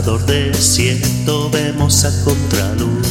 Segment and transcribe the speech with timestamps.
[0.00, 3.06] Abrasador desierto vemos a contraluz.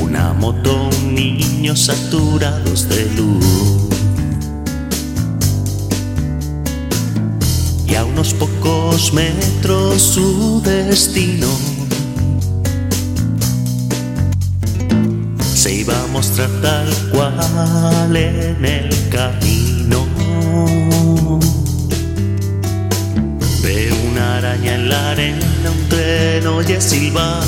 [0.00, 3.88] Una moto, niños saturados de luz.
[7.88, 11.48] Y a unos pocos metros su destino.
[15.54, 20.07] Se iba a mostrar tal cual en el camino.
[24.18, 27.42] Una araña en la arena, un tren oye silbar.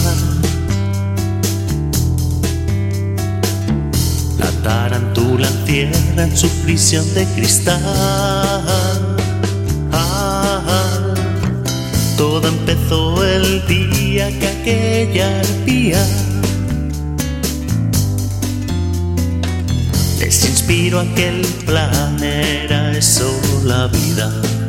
[4.39, 7.81] La tarántula encierra en su prisión de cristal.
[12.17, 16.07] Todo empezó el día que aquella arpía
[20.21, 23.31] les inspiró aquel plan, era eso
[23.65, 24.60] la vida.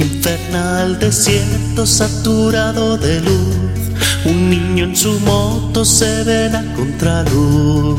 [0.00, 3.56] Infernal desierto saturado de luz,
[4.24, 7.98] un niño en su moto se ve la contraluz.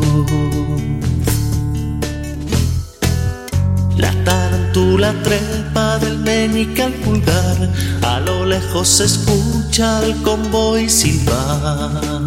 [3.97, 7.70] La tarántula trepa del meñique al pulgar,
[8.02, 12.22] a lo lejos se escucha el convoy silbar.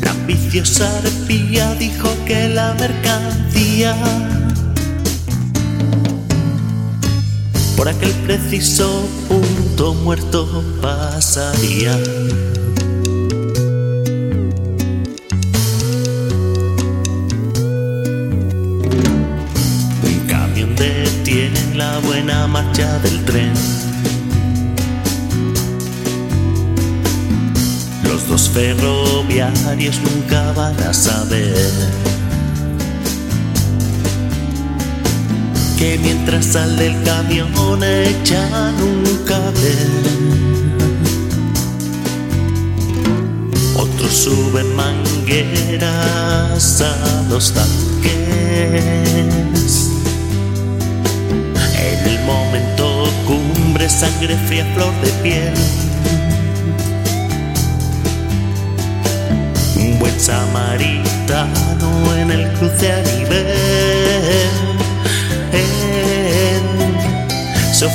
[0.00, 3.94] La ambiciosa arpía dijo que la mercancía
[7.82, 10.46] por aquel preciso punto muerto
[10.80, 11.92] pasaría.
[20.04, 23.52] Un camión detiene la buena marcha del tren.
[28.04, 31.72] Los dos ferroviarios nunca van a saber
[35.82, 39.74] que mientras sale el camión echan un cable.
[43.74, 45.84] Otros suben mangueras
[46.82, 48.12] a los tanques.
[51.88, 55.54] En el momento cumbre, sangre fría, flor de piel.
[59.84, 61.88] Un buen samaritano
[62.18, 64.11] en el cruce a nivel.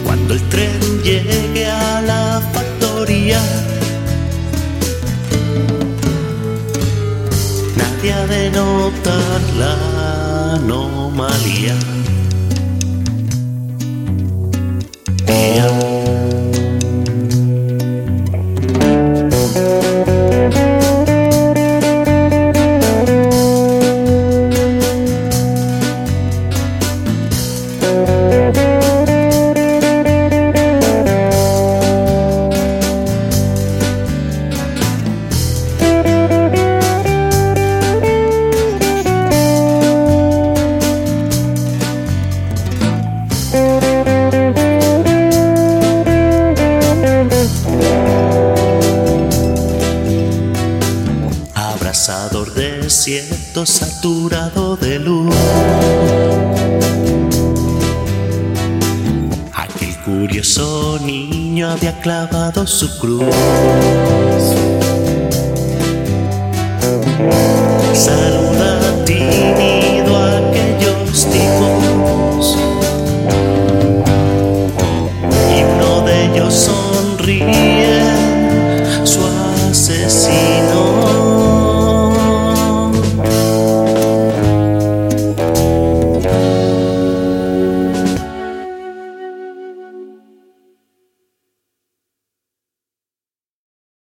[0.04, 3.40] Cuando el tren llegue a la factoría,
[7.76, 11.76] nadie ha de notar la anomalía.
[53.08, 55.34] Desierto saturado de luz.
[59.54, 63.24] Aquel curioso niño había clavado su cruz.